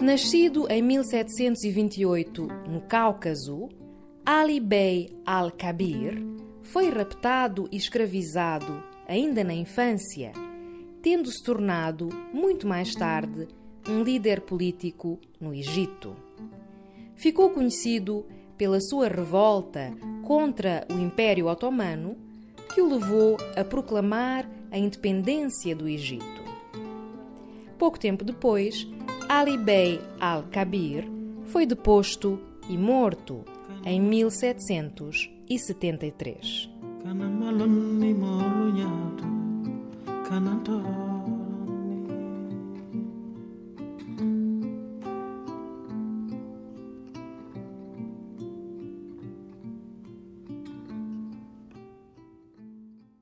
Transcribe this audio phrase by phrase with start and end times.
[0.00, 3.70] Nascido em 1728 no Cáucaso,
[4.26, 6.22] Ali Bey al-Kabir
[6.60, 10.32] foi raptado e escravizado ainda na infância,
[11.00, 13.48] tendo se tornado, muito mais tarde,
[13.88, 16.14] um líder político no Egito.
[17.14, 18.26] Ficou conhecido
[18.58, 22.18] pela sua revolta contra o Império Otomano,
[22.74, 26.44] que o levou a proclamar a independência do Egito.
[27.78, 28.86] Pouco tempo depois,
[29.28, 31.10] Ali Bey al-Kabir
[31.46, 33.44] foi deposto e morto
[33.84, 36.70] em 1773.